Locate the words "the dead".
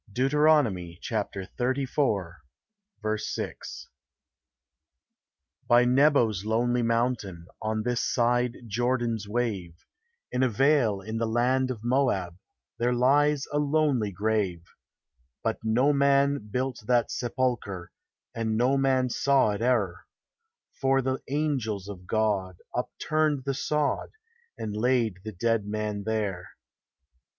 25.23-25.67